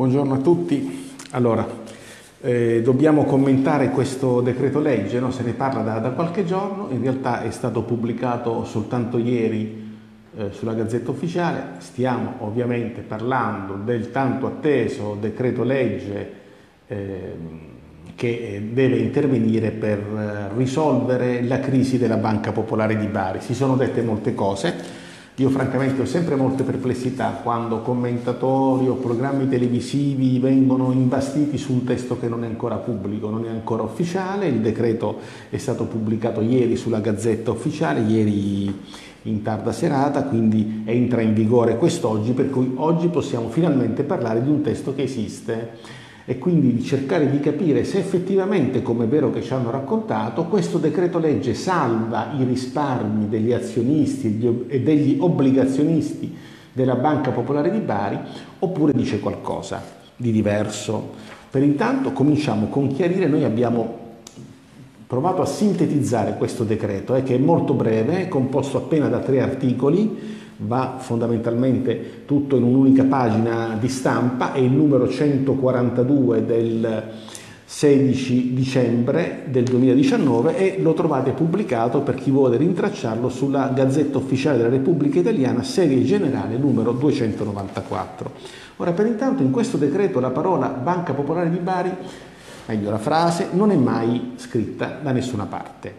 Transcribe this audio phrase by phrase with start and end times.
[0.00, 1.12] Buongiorno a tutti.
[1.32, 1.68] Allora,
[2.40, 5.30] eh, dobbiamo commentare questo decreto legge, no?
[5.30, 9.98] se ne parla da, da, qualche giorno, in realtà è stato pubblicato soltanto ieri
[10.38, 16.32] eh, sulla Gazzetta Ufficiale, stiamo ovviamente parlando del tanto atteso decreto legge
[16.86, 17.36] eh,
[18.14, 23.42] che deve intervenire per eh, risolvere la crisi della Banca Popolare di Bari.
[23.42, 24.99] Si sono dette molte cose,
[25.40, 31.84] io francamente ho sempre molte perplessità quando commentatori o programmi televisivi vengono imbastiti su un
[31.84, 34.48] testo che non è ancora pubblico, non è ancora ufficiale.
[34.48, 38.80] Il decreto è stato pubblicato ieri sulla Gazzetta Ufficiale, ieri
[39.22, 44.50] in tarda serata, quindi entra in vigore quest'oggi, per cui oggi possiamo finalmente parlare di
[44.50, 45.70] un testo che esiste
[46.30, 50.44] e quindi di cercare di capire se effettivamente, come è vero che ci hanno raccontato,
[50.44, 56.32] questo decreto legge salva i risparmi degli azionisti e degli obbligazionisti
[56.72, 58.16] della Banca Popolare di Bari
[58.60, 59.82] oppure dice qualcosa
[60.14, 61.14] di diverso.
[61.50, 63.98] Per intanto cominciamo con chiarire, noi abbiamo
[65.08, 69.40] provato a sintetizzare questo decreto eh, che è molto breve, è composto appena da tre
[69.40, 77.02] articoli, va fondamentalmente tutto in un'unica pagina di stampa, è il numero 142 del
[77.64, 84.56] 16 dicembre del 2019 e lo trovate pubblicato per chi vuole rintracciarlo sulla Gazzetta Ufficiale
[84.56, 88.32] della Repubblica Italiana, serie generale numero 294.
[88.78, 91.92] Ora, per intanto in questo decreto la parola Banca Popolare di Bari,
[92.66, 95.94] meglio la frase, non è mai scritta da nessuna parte.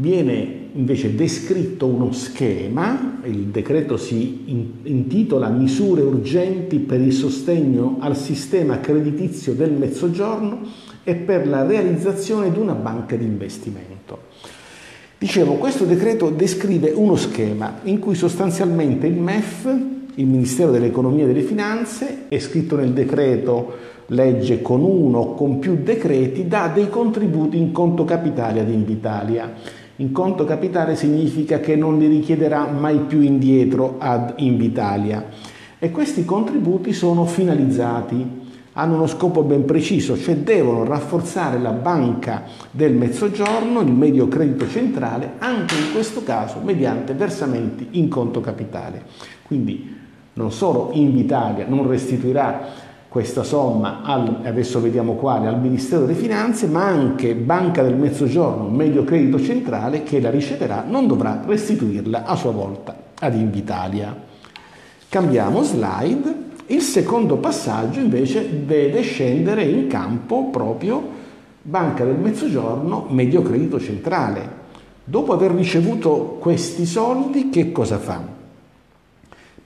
[0.00, 4.44] Viene invece descritto uno schema, il decreto si
[4.84, 10.60] intitola Misure urgenti per il sostegno al sistema creditizio del Mezzogiorno
[11.02, 14.26] e per la realizzazione di una banca di investimento.
[15.18, 19.64] Dicevo, questo decreto descrive uno schema in cui sostanzialmente il MEF,
[20.14, 25.58] il Ministero dell'Economia e delle Finanze, è scritto nel decreto legge con uno o con
[25.58, 31.74] più decreti, dà dei contributi in conto capitale ad Invitalia in conto capitale significa che
[31.74, 35.26] non li richiederà mai più indietro ad Invitalia
[35.78, 42.44] e questi contributi sono finalizzati, hanno uno scopo ben preciso, cioè devono rafforzare la banca
[42.70, 49.02] del mezzogiorno, il medio credito centrale, anche in questo caso mediante versamenti in conto capitale.
[49.42, 49.96] Quindi
[50.34, 56.66] non solo Invitalia non restituirà questa somma, al, adesso vediamo quale, al Ministero delle Finanze,
[56.66, 62.36] ma anche Banca del Mezzogiorno, Medio Credito Centrale, che la riceverà, non dovrà restituirla a
[62.36, 64.14] sua volta ad Invitalia.
[65.08, 66.46] Cambiamo slide.
[66.66, 71.02] Il secondo passaggio invece vede scendere in campo proprio
[71.62, 74.56] Banca del Mezzogiorno, Medio Credito Centrale.
[75.02, 78.37] Dopo aver ricevuto questi soldi, che cosa fa?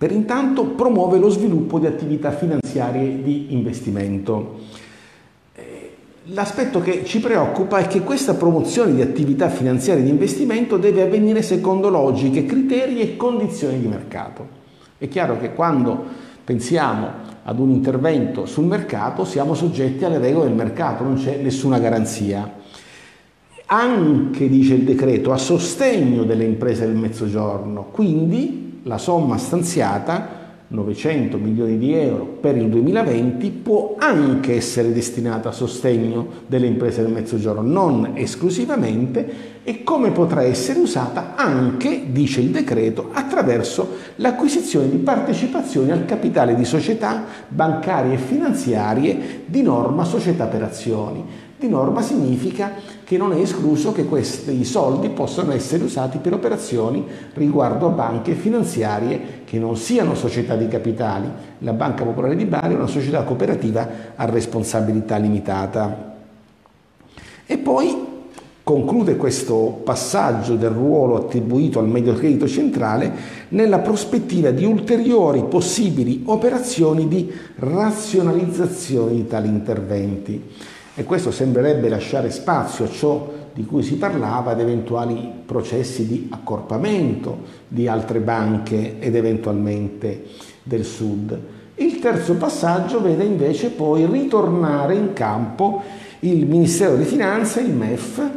[0.03, 4.59] Per intanto promuove lo sviluppo di attività finanziarie di investimento.
[6.25, 11.41] L'aspetto che ci preoccupa è che questa promozione di attività finanziarie di investimento deve avvenire
[11.41, 14.49] secondo logiche, criteri e condizioni di mercato.
[14.99, 16.05] È chiaro che quando
[16.43, 17.09] pensiamo
[17.45, 22.55] ad un intervento sul mercato siamo soggetti alle regole del mercato, non c'è nessuna garanzia.
[23.67, 31.37] Anche, dice il decreto, a sostegno delle imprese del mezzogiorno, quindi la somma stanziata, 900
[31.37, 37.13] milioni di euro per il 2020, può anche essere destinata a sostegno delle imprese del
[37.13, 44.97] Mezzogiorno, non esclusivamente, e come potrà essere usata anche, dice il decreto, attraverso l'acquisizione di
[44.97, 51.25] partecipazioni al capitale di società bancarie e finanziarie di norma società per azioni.
[51.59, 52.73] Di norma significa
[53.13, 58.33] che non è escluso che questi soldi possano essere usati per operazioni riguardo a banche
[58.33, 61.29] finanziarie che non siano società di capitali.
[61.59, 63.87] La Banca Popolare di Bari è una società cooperativa
[64.17, 66.15] a responsabilità limitata.
[67.45, 68.07] E poi
[68.63, 73.13] conclude questo passaggio del ruolo attribuito al medio credito centrale
[73.49, 82.31] nella prospettiva di ulteriori possibili operazioni di razionalizzazione di tali interventi e questo sembrerebbe lasciare
[82.31, 88.99] spazio a ciò di cui si parlava ad eventuali processi di accorpamento di altre banche
[88.99, 90.25] ed eventualmente
[90.63, 91.39] del Sud.
[91.77, 95.83] Il terzo passaggio vede invece poi ritornare in campo
[96.21, 98.31] il Ministero delle Finanze, il MEF,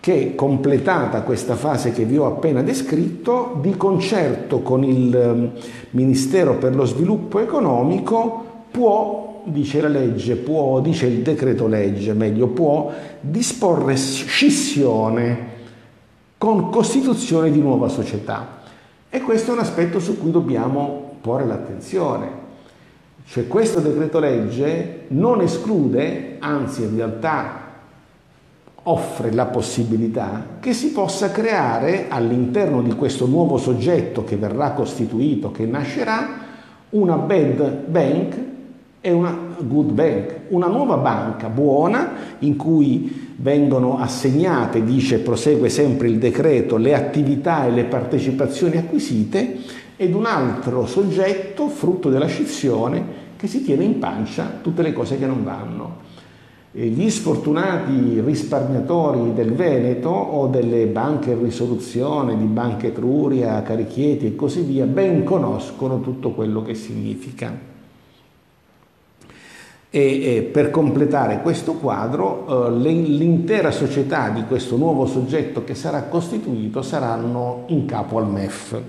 [0.00, 5.50] che completata questa fase che vi ho appena descritto, di concerto con il ehm,
[5.90, 12.48] Ministero per lo Sviluppo Economico può dice la legge, può, dice il decreto legge, meglio,
[12.48, 15.54] può disporre scissione
[16.36, 18.62] con costituzione di nuova società.
[19.08, 22.44] E questo è un aspetto su cui dobbiamo porre l'attenzione.
[23.26, 27.64] Cioè questo decreto legge non esclude, anzi in realtà
[28.84, 35.50] offre la possibilità che si possa creare all'interno di questo nuovo soggetto che verrà costituito,
[35.50, 36.44] che nascerà,
[36.90, 38.54] una bad bank
[39.06, 42.10] e una good bank, una nuova banca buona
[42.40, 49.58] in cui vengono assegnate, dice, prosegue sempre il decreto, le attività e le partecipazioni acquisite
[49.94, 53.04] ed un altro soggetto, frutto della scissione,
[53.36, 55.98] che si tiene in pancia tutte le cose che non vanno.
[56.72, 64.26] E gli sfortunati risparmiatori del Veneto o delle banche in risoluzione, di Banca Etruria, Carichieti
[64.26, 67.74] e così via, ben conoscono tutto quello che significa.
[69.98, 76.82] E, per completare questo quadro, eh, l'intera società di questo nuovo soggetto che sarà costituito
[76.82, 78.82] saranno in capo al MEF.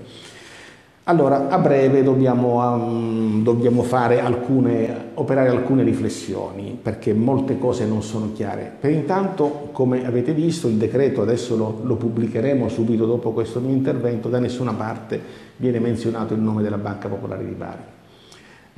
[1.04, 8.32] Allora, a breve dobbiamo, um, dobbiamo alcune, operare alcune riflessioni perché molte cose non sono
[8.34, 8.70] chiare.
[8.78, 13.74] Per intanto, come avete visto, il decreto adesso lo, lo pubblicheremo subito dopo questo mio
[13.74, 15.18] intervento, da nessuna parte
[15.56, 17.96] viene menzionato il nome della Banca Popolare di Bari.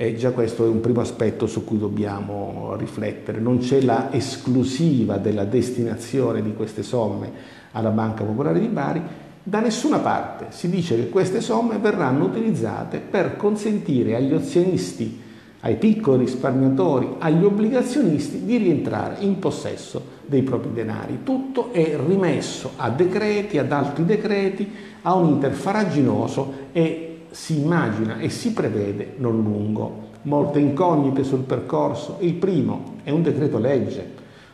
[0.01, 3.39] E già questo è un primo aspetto su cui dobbiamo riflettere.
[3.39, 7.31] Non c'è la esclusiva della destinazione di queste somme
[7.73, 8.99] alla Banca Popolare di Bari,
[9.43, 15.21] da nessuna parte si dice che queste somme verranno utilizzate per consentire agli azionisti,
[15.59, 21.19] ai piccoli risparmiatori, agli obbligazionisti di rientrare in possesso dei propri denari.
[21.21, 24.67] Tutto è rimesso a decreti, ad altri decreti,
[25.03, 30.09] a un iter faraginoso e si immagina e si prevede non lungo.
[30.23, 32.17] Molte incognite sul percorso.
[32.19, 34.05] Il primo è un decreto legge,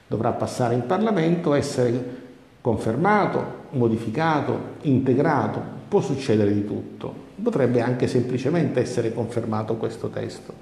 [0.07, 2.15] dovrà passare in Parlamento, essere
[2.61, 7.25] confermato, modificato, integrato, può succedere di tutto.
[7.41, 10.53] Potrebbe anche semplicemente essere confermato questo testo.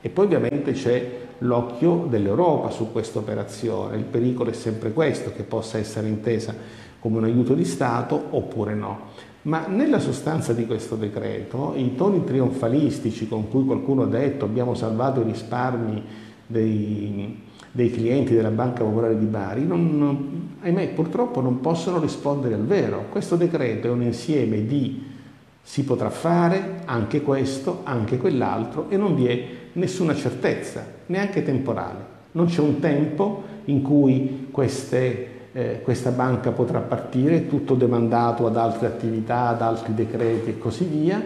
[0.00, 3.96] E poi ovviamente c'è l'occhio dell'Europa su questa operazione.
[3.96, 6.54] Il pericolo è sempre questo, che possa essere intesa
[6.98, 9.32] come un aiuto di Stato oppure no.
[9.44, 14.74] Ma nella sostanza di questo decreto, i toni trionfalistici con cui qualcuno ha detto abbiamo
[14.74, 16.02] salvato i risparmi
[16.46, 22.64] dei, dei clienti della Banca Popolare di Bari, non, ahimè purtroppo non possono rispondere al
[22.64, 23.06] vero.
[23.10, 25.12] Questo decreto è un insieme di
[25.60, 32.12] si potrà fare anche questo, anche quell'altro e non vi è nessuna certezza, neanche temporale.
[32.32, 38.56] Non c'è un tempo in cui queste, eh, questa banca potrà partire, tutto demandato ad
[38.56, 41.22] altre attività, ad altri decreti e così via.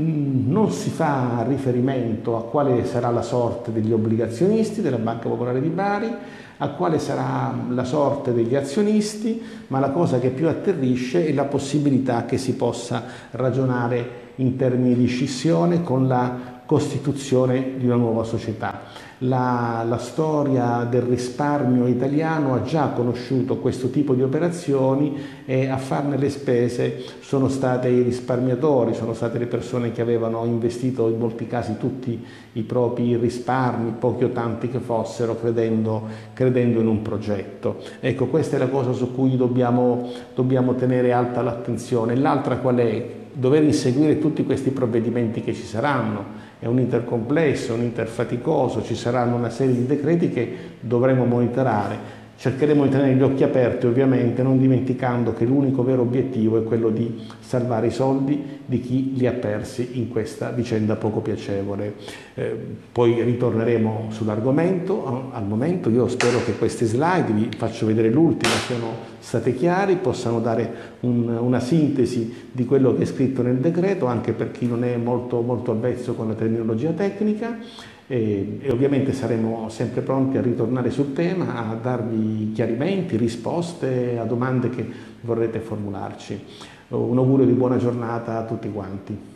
[0.00, 5.60] Mm, non si fa riferimento a quale sarà la sorte degli obbligazionisti della Banca Popolare
[5.60, 6.10] di Bari,
[6.58, 11.44] a quale sarà la sorte degli azionisti, ma la cosa che più atterrisce è la
[11.44, 18.24] possibilità che si possa ragionare in termini di scissione con la costituzione di una nuova
[18.24, 19.04] società.
[19.20, 25.16] La, la, storia del risparmio italiano ha già conosciuto questo tipo di operazioni
[25.46, 30.44] e a farne le spese sono state i risparmiatori, sono state le persone che avevano
[30.44, 32.22] investito in molti casi tutti
[32.52, 36.02] i propri risparmi, pochi o tanti che fossero, credendo,
[36.34, 37.78] credendo in un progetto.
[38.00, 42.16] Ecco, questa è la cosa su cui dobbiamo, dobbiamo tenere alta l'attenzione.
[42.16, 43.14] L'altra qual è?
[43.32, 48.82] Dover inseguire tutti questi provvedimenti che ci saranno è un iter complesso, un iter faticoso,
[48.82, 52.24] ci saranno una serie di decreti che dovremo monitorare.
[52.38, 56.90] Cercheremo di tenere gli occhi aperti ovviamente, non dimenticando che l'unico vero obiettivo è quello
[56.90, 61.94] di salvare i soldi di chi li ha persi in questa vicenda poco piacevole.
[62.34, 62.54] Eh,
[62.92, 69.14] poi ritorneremo sull'argomento, al momento io spero che queste slide, vi faccio vedere l'ultima, siano
[69.18, 74.32] state chiari, possano dare un, una sintesi di quello che è scritto nel decreto, anche
[74.32, 77.58] per chi non è molto, molto avvezzo con la terminologia tecnica
[78.06, 84.24] e, e, ovviamente saremo sempre pronti a ritornare sul tema, a darvi chiarimenti, risposte a
[84.24, 84.86] domande che
[85.22, 86.44] vorrete formularci.
[86.88, 89.35] Un augurio di buona giornata a tutti quanti.